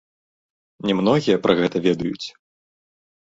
Не 0.89 0.95
многія 0.99 1.37
пра 1.43 1.53
гэта 1.59 1.77
ведаюць. 1.87 2.27